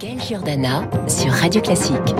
Gaël 0.00 0.20
Giordana 0.20 0.88
sur 1.08 1.32
Radio 1.32 1.60
Classique. 1.60 2.14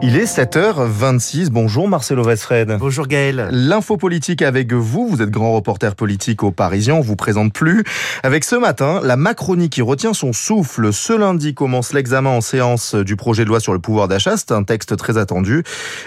Il 0.00 0.16
est 0.16 0.24
7h26. 0.24 1.50
Bonjour 1.50 1.86
Marcelo 1.86 2.22
Vesfred. 2.22 2.78
Bonjour 2.80 3.06
Gaël. 3.06 3.48
L'info 3.50 3.98
politique 3.98 4.40
avec 4.40 4.72
vous. 4.72 5.06
Vous 5.06 5.20
êtes 5.20 5.28
grand 5.28 5.52
reporter 5.52 5.94
politique 5.96 6.42
au 6.42 6.50
Parisien. 6.50 6.94
On 6.94 7.02
vous 7.02 7.16
présente 7.16 7.52
plus. 7.52 7.84
Avec 8.22 8.44
ce 8.44 8.56
matin, 8.56 9.00
la 9.04 9.16
Macronie 9.16 9.68
qui 9.68 9.82
retient 9.82 10.14
son 10.14 10.32
souffle. 10.32 10.94
Ce 10.94 11.12
lundi 11.12 11.52
commence 11.52 11.92
l'examen 11.92 12.30
en 12.30 12.40
séance 12.40 12.94
du 12.94 13.16
projet 13.16 13.44
de 13.44 13.50
loi 13.50 13.60
sur 13.60 13.74
le 13.74 13.80
pouvoir 13.80 14.08
d'achat. 14.08 14.38
C'est 14.38 14.52
un 14.52 14.62
texte 14.62 14.96
très 14.96 15.18
attendu. 15.18 15.62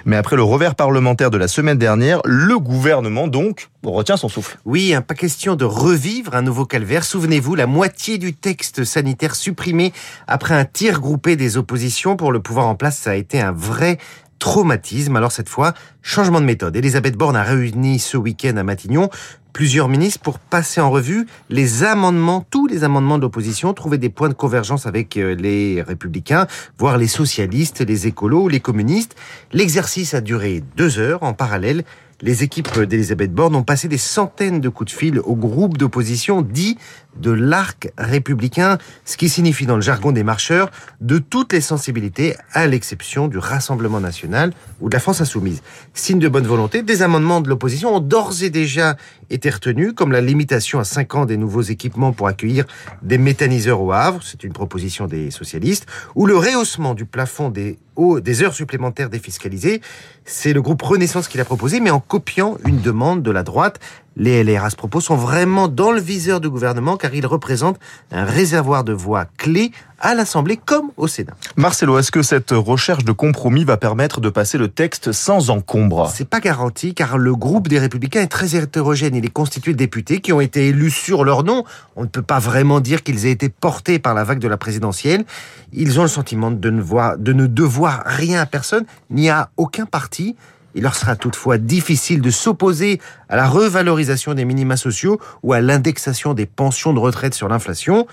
Mais 0.05 0.16
après 0.16 0.36
le 0.36 0.43
revers 0.43 0.73
parlementaire 0.73 1.30
de 1.30 1.38
la 1.38 1.48
semaine 1.48 1.77
dernière, 1.77 2.21
le 2.25 2.57
gouvernement 2.57 3.27
donc 3.27 3.70
retient 3.91 4.18
son 4.18 4.29
souffle. 4.29 4.57
Oui, 4.65 4.93
pas 5.05 5.15
question 5.15 5.55
de 5.55 5.65
revivre 5.65 6.36
un 6.36 6.41
nouveau 6.41 6.65
calvaire. 6.65 7.04
Souvenez-vous, 7.04 7.55
la 7.55 7.68
moitié 7.68 8.18
du 8.18 8.33
texte 8.33 8.83
sanitaire 8.83 9.36
supprimé 9.36 9.91
après 10.27 10.55
un 10.55 10.65
tir 10.65 11.02
groupé 11.02 11.36
des 11.36 11.57
oppositions 11.57 12.15
pour 12.15 12.32
le 12.32 12.39
pouvoir 12.39 12.68
en 12.68 12.75
place, 12.75 12.97
ça 12.97 13.11
a 13.11 13.15
été 13.15 13.42
un 13.42 13.51
vrai 13.51 13.97
traumatisme. 14.39 15.15
Alors 15.15 15.32
cette 15.32 15.50
fois, 15.50 15.73
changement 16.01 16.42
de 16.42 16.46
méthode. 16.46 16.75
Elisabeth 16.75 17.15
Borne 17.15 17.36
a 17.36 17.43
réuni 17.43 18.00
ce 18.00 18.18
week-end 18.18 18.57
à 18.57 18.64
Matignon 18.64 19.09
plusieurs 19.54 19.87
ministres 19.87 20.20
pour 20.20 20.39
passer 20.39 20.81
en 20.81 20.89
revue 20.89 21.28
les 21.50 21.84
amendements, 21.84 22.45
tous 22.50 22.68
les 22.68 22.84
amendements 22.84 23.18
de 23.18 23.21
l'opposition, 23.21 23.73
trouver 23.73 24.00
des 24.00 24.09
points 24.09 24.29
de 24.29 24.34
convergence 24.34 24.87
avec 24.87 25.15
euh, 25.15 25.36
les 25.36 25.81
républicains, 25.81 26.47
voire 26.78 26.97
les 26.97 27.07
socialistes, 27.07 27.81
les 27.81 28.07
écolos, 28.07 28.50
les 28.50 28.59
communistes. 28.59 29.15
L'exercice 29.54 30.15
a 30.15 30.21
duré 30.21 30.64
deux 30.75 30.97
heures 30.97 31.21
en 31.23 31.34
parallèle 31.34 31.84
les 32.22 32.44
équipes 32.44 32.80
d'Elisabeth 32.80 33.33
Borne 33.33 33.55
ont 33.55 33.63
passé 33.63 33.88
des 33.88 33.97
centaines 33.97 34.61
de 34.61 34.69
coups 34.69 34.91
de 34.91 34.97
fil 34.97 35.19
au 35.19 35.35
groupe 35.35 35.77
d'opposition 35.77 36.41
dit 36.41 36.77
de 37.17 37.31
l'arc 37.31 37.91
républicain, 37.97 38.77
ce 39.05 39.17
qui 39.17 39.30
signifie 39.30 39.66
dans 39.66 39.75
le 39.75 39.81
jargon 39.81 40.11
des 40.11 40.23
marcheurs 40.23 40.72
de 41.02 41.17
toutes 41.17 41.53
les 41.53 41.61
sensibilités, 41.61 42.36
à 42.53 42.66
l'exception 42.66 43.27
du 43.27 43.38
Rassemblement 43.38 43.99
national 43.99 44.53
ou 44.81 44.89
de 44.89 44.94
la 44.94 45.00
France 45.00 45.22
insoumise. 45.22 45.61
Signe 45.94 46.20
de 46.20 46.28
bonne 46.28 46.47
volonté, 46.47 46.81
des 46.81 47.02
amendements 47.02 47.42
de 47.42 47.50
l'opposition 47.50 47.95
ont 47.95 48.00
d'ores 48.00 48.42
et 48.42 48.50
déjà 48.50 48.98
été 49.30 49.50
retenus, 49.50 49.94
comme 49.95 50.11
la 50.11 50.22
limitation 50.22 50.80
à 50.80 50.83
5 50.83 51.16
ans 51.16 51.25
des 51.25 51.38
nouveaux 51.38 51.61
équipements 51.61 52.14
pour 52.14 52.27
accueillir 52.27 52.66
des 53.02 53.17
méthaniseurs 53.17 53.81
au 53.81 53.92
Havre, 53.92 54.22
c'est 54.23 54.44
une 54.44 54.53
proposition 54.53 55.08
des 55.08 55.31
socialistes, 55.31 55.86
ou 56.16 56.25
le 56.25 56.38
rehaussement 56.38 56.94
du 56.94 57.05
plafond 57.05 57.50
des 57.50 57.77
des 57.97 58.44
heures 58.44 58.53
supplémentaires 58.53 59.09
défiscalisées. 59.09 59.81
C'est 60.25 60.53
le 60.53 60.61
groupe 60.61 60.81
Renaissance 60.81 61.27
qui 61.27 61.38
l'a 61.38 61.45
proposé, 61.45 61.80
mais 61.80 61.89
en 61.89 61.99
copiant 61.99 62.58
une 62.66 62.81
demande 62.81 63.23
de 63.23 63.31
la 63.31 63.44
droite. 63.44 63.80
Les 64.16 64.44
LR 64.44 64.66
à 64.66 64.69
ce 64.69 64.75
propos 64.75 65.02
sont 65.02 65.16
vraiment 65.16 65.67
dans 65.67 65.92
le 65.92 66.00
viseur 66.00 66.39
du 66.39 66.50
gouvernement 66.50 66.97
car 66.97 67.14
ils 67.16 67.25
représentent 67.25 67.80
un 68.11 68.25
réservoir 68.25 68.83
de 68.83 68.94
voix 68.94 69.25
clés 69.38 69.72
à 70.00 70.14
l'Assemblée 70.14 70.58
comme 70.58 70.92
au 70.97 71.08
Sénat. 71.08 71.33
Marcelo, 71.55 71.97
est-ce 71.97 72.11
que 72.11 72.22
cette 72.22 72.52
recherche 72.52 73.05
de 73.05 73.11
compromis 73.11 73.64
va 73.64 73.78
permettre 73.78 74.22
de 74.22 74.30
passer 74.30 74.58
le 74.58 74.67
texte 74.67 75.14
sans 75.14 75.50
encombre? 75.50 76.11
C'est 76.14 76.28
pas 76.28 76.42
garanti 76.42 76.94
car 76.94 77.17
le 77.17 77.36
groupe 77.36 77.67
des 77.67 77.80
Républicains 77.80 78.22
est 78.22 78.28
très 78.28 78.55
hétérogène. 78.55 79.16
Il 79.16 79.25
est 79.25 79.30
constitué 79.30 79.72
de 79.72 79.78
députés 79.78 80.20
qui 80.20 80.31
ont 80.31 80.42
été 80.42 80.67
élus 80.67 80.92
sur 80.92 81.23
leur 81.23 81.44
nom. 81.44 81.64
On 81.95 82.03
ne 82.03 82.08
peut 82.08 82.22
pas 82.22 82.39
vraiment 82.39 82.81
dire 82.81 83.02
qu'ils 83.02 83.25
aient 83.25 83.31
été 83.31 83.50
portés 83.50 83.98
par 83.98 84.14
la 84.14 84.23
vague 84.23 84.39
de 84.39 84.48
la 84.48 84.58
présidentielle. 84.58 85.25
Ils 85.72 86.00
ont 86.00 86.03
le 86.03 86.09
sentiment 86.09 86.52
de 86.52 86.70
ne, 86.70 86.81
voir, 86.81 87.17
de 87.17 87.33
ne 87.33 87.48
devoir 87.48 88.03
rien 88.05 88.42
à 88.42 88.45
personne, 88.45 88.86
ni 89.09 89.30
à 89.30 89.50
aucun 89.58 89.86
parti. 89.86 90.36
Il 90.76 90.84
leur 90.84 90.96
sera 90.96 91.16
toutefois 91.16 91.58
difficile 91.58 92.22
de 92.22 92.32
s'opposer 92.32 93.00
à 93.30 93.36
la 93.36 93.48
revalorisation 93.48 94.34
des 94.34 94.46
minima 94.46 94.78
sociaux 94.78 95.20
ou 95.44 95.54
à 95.54 95.62
l'indexation 95.62 96.34
des 96.34 96.46
pensions 96.46 96.94
de 96.94 97.00
retraite 97.00 97.34
sur 97.34 97.48
l'inflation. 97.48 98.08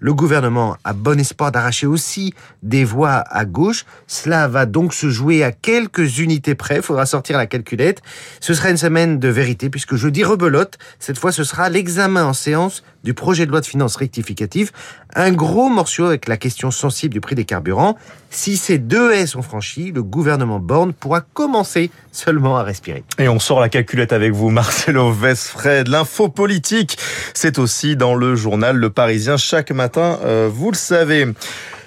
Le 0.00 0.12
gouvernement 0.12 0.76
a 0.84 0.92
bon 0.92 1.18
espoir 1.18 1.52
d'arracher 1.52 1.86
aussi 1.86 2.34
des 2.62 2.84
voix 2.84 3.24
à 3.30 3.44
gauche. 3.44 3.86
Cela 4.06 4.48
va 4.48 4.66
donc 4.66 4.92
se 4.92 5.08
jouer 5.08 5.44
à 5.44 5.52
quelques 5.52 6.18
unités 6.18 6.54
près. 6.54 6.76
Il 6.76 6.82
faudra 6.82 7.06
sortir 7.06 7.38
la 7.38 7.46
calculette. 7.46 8.02
Ce 8.40 8.54
sera 8.54 8.70
une 8.70 8.76
semaine 8.76 9.18
de 9.18 9.28
vérité 9.28 9.70
puisque 9.70 9.94
jeudi 9.94 10.24
rebelote. 10.24 10.78
Cette 10.98 11.18
fois, 11.18 11.32
ce 11.32 11.44
sera 11.44 11.70
l'examen 11.70 12.24
en 12.24 12.32
séance 12.32 12.82
du 13.04 13.14
projet 13.14 13.46
de 13.46 13.50
loi 13.50 13.60
de 13.60 13.66
finances 13.66 13.96
rectificative. 13.96 14.72
Un 15.14 15.30
gros 15.30 15.68
morceau 15.68 16.06
avec 16.06 16.26
la 16.26 16.36
question 16.36 16.70
sensible 16.70 17.12
du 17.12 17.20
prix 17.20 17.34
des 17.34 17.44
carburants. 17.44 17.96
Si 18.30 18.56
ces 18.56 18.78
deux 18.78 19.12
haies 19.12 19.26
sont 19.26 19.42
franchies, 19.42 19.92
le 19.92 20.02
gouvernement 20.02 20.58
Borne 20.58 20.92
pourra 20.92 21.20
commencer 21.20 21.90
seulement 22.10 22.56
à 22.56 22.64
respirer. 22.64 23.04
Et 23.18 23.28
on 23.28 23.38
sort 23.38 23.60
la 23.60 23.68
calculette 23.68 24.12
avec 24.12 24.32
vous, 24.32 24.50
Marcelo 24.50 25.12
Vesfred. 25.12 25.86
L'info 25.86 26.28
politique, 26.28 26.98
c'est 27.32 27.58
aussi 27.58 27.94
dans 27.94 28.14
le 28.14 28.34
journal 28.34 28.76
Le 28.76 28.90
Parisien 28.90 29.36
chaque 29.36 29.70
matin, 29.70 29.83
euh, 30.24 30.50
vous 30.52 30.70
le 30.70 30.76
savez. 30.76 31.26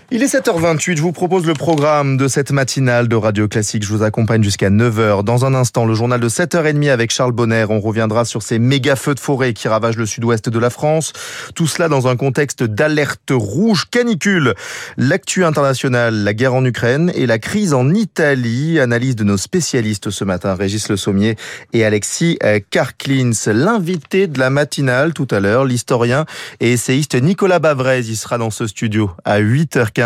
Il 0.09 0.23
est 0.23 0.33
7h28, 0.33 0.95
je 0.95 1.01
vous 1.01 1.11
propose 1.11 1.45
le 1.45 1.53
programme 1.53 2.15
de 2.15 2.29
cette 2.29 2.51
matinale 2.51 3.09
de 3.09 3.15
Radio 3.17 3.49
Classique. 3.49 3.83
Je 3.83 3.89
vous 3.89 4.03
accompagne 4.03 4.41
jusqu'à 4.41 4.69
9h. 4.69 5.25
Dans 5.25 5.43
un 5.43 5.53
instant, 5.53 5.83
le 5.83 5.95
journal 5.95 6.21
de 6.21 6.29
7h30 6.29 6.89
avec 6.89 7.11
Charles 7.11 7.33
Bonner. 7.33 7.65
On 7.69 7.81
reviendra 7.81 8.23
sur 8.23 8.41
ces 8.41 8.57
méga 8.57 8.95
feux 8.95 9.15
de 9.15 9.19
forêt 9.19 9.51
qui 9.51 9.67
ravagent 9.67 9.97
le 9.97 10.05
sud-ouest 10.05 10.47
de 10.47 10.59
la 10.59 10.69
France. 10.69 11.11
Tout 11.55 11.67
cela 11.67 11.89
dans 11.89 12.07
un 12.07 12.15
contexte 12.15 12.63
d'alerte 12.63 13.31
rouge 13.33 13.89
canicule. 13.91 14.53
L'actu 14.95 15.43
international, 15.43 16.23
la 16.23 16.33
guerre 16.33 16.53
en 16.53 16.63
Ukraine 16.63 17.11
et 17.13 17.25
la 17.25 17.37
crise 17.37 17.73
en 17.73 17.93
Italie. 17.93 18.79
Analyse 18.79 19.17
de 19.17 19.25
nos 19.25 19.35
spécialistes 19.35 20.09
ce 20.09 20.23
matin, 20.23 20.55
Régis 20.55 20.87
Le 20.87 20.95
Sommier 20.95 21.35
et 21.73 21.83
Alexis 21.83 22.39
euh, 22.45 22.61
Karklins. 22.69 23.31
L'invité 23.47 24.27
de 24.27 24.39
la 24.39 24.51
matinale 24.51 25.13
tout 25.13 25.27
à 25.31 25.41
l'heure, 25.41 25.65
l'historien 25.65 26.25
et 26.61 26.71
essayiste 26.71 27.21
Nicolas 27.21 27.59
Bavrez. 27.59 28.03
Il 28.07 28.15
sera 28.15 28.37
dans 28.37 28.51
ce 28.51 28.67
studio 28.67 29.11
à 29.25 29.41
8h. 29.41 29.96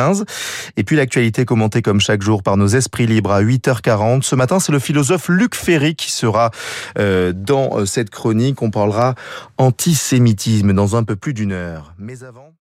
Et 0.77 0.83
puis 0.83 0.95
l'actualité 0.95 1.45
commentée 1.45 1.81
comme 1.81 1.99
chaque 1.99 2.21
jour 2.21 2.43
par 2.43 2.57
nos 2.57 2.67
esprits 2.67 3.07
libres 3.07 3.31
à 3.31 3.41
8h40. 3.41 4.21
Ce 4.21 4.35
matin, 4.35 4.59
c'est 4.59 4.71
le 4.71 4.79
philosophe 4.79 5.29
Luc 5.29 5.55
Ferry 5.55 5.95
qui 5.95 6.11
sera 6.11 6.51
euh, 6.97 7.33
dans 7.33 7.79
euh, 7.79 7.85
cette 7.85 8.09
chronique. 8.09 8.61
On 8.61 8.71
parlera 8.71 9.15
antisémitisme 9.57 10.73
dans 10.73 10.95
un 10.95 11.03
peu 11.03 11.15
plus 11.15 11.33
d'une 11.33 11.51
heure. 11.51 11.93
Mais 11.97 12.23
avant... 12.23 12.53